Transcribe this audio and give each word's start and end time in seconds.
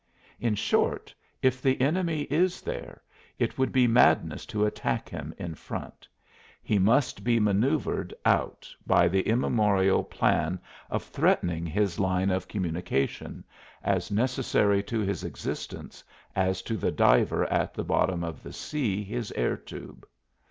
In 0.39 0.55
short, 0.55 1.13
if 1.43 1.61
the 1.61 1.79
enemy 1.79 2.21
is 2.21 2.61
there, 2.61 3.03
it 3.37 3.59
would 3.59 3.71
be 3.71 3.85
madness 3.85 4.47
to 4.47 4.65
attack 4.65 5.07
him 5.09 5.31
in 5.37 5.53
front; 5.53 6.07
he 6.63 6.79
must 6.79 7.23
be 7.23 7.39
manoeuvred 7.39 8.11
out 8.25 8.67
by 8.87 9.07
the 9.07 9.21
immemorial 9.21 10.03
plan 10.03 10.59
of 10.89 11.03
threatening 11.03 11.67
his 11.67 11.99
line 11.99 12.31
of 12.31 12.47
communication, 12.47 13.43
as 13.83 14.09
necessary 14.09 14.81
to 14.81 15.01
his 15.01 15.23
existence 15.23 16.03
as 16.35 16.63
to 16.63 16.77
the 16.77 16.91
diver 16.91 17.45
at 17.53 17.75
the 17.75 17.83
bottom 17.83 18.23
of 18.23 18.41
the 18.41 18.53
sea 18.53 19.03
his 19.03 19.31
air 19.33 19.55
tube. 19.55 20.07